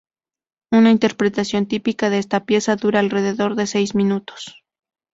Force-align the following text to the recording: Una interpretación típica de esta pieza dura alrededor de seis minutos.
Una 0.71 0.89
interpretación 0.89 1.67
típica 1.67 2.09
de 2.09 2.17
esta 2.17 2.43
pieza 2.47 2.75
dura 2.75 2.97
alrededor 2.99 3.53
de 3.53 3.67
seis 3.67 3.93
minutos. 3.93 4.63